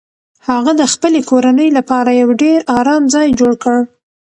[0.47, 3.79] هغه د خپلې کورنۍ لپاره یو ډیر ارام ځای جوړ کړ